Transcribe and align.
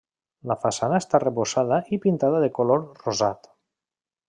La 0.51 0.55
façana 0.61 1.01
està 1.01 1.15
arrebossada 1.19 1.79
i 1.97 2.01
pintada 2.07 2.41
de 2.47 2.51
color 2.61 2.83
rosat. 3.05 3.55